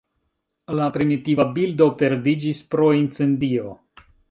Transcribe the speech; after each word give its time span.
La 0.79 0.87
primitiva 0.95 1.45
bildo 1.59 1.87
perdiĝis 2.01 2.63
pro 2.73 2.91
incendio. 3.03 3.79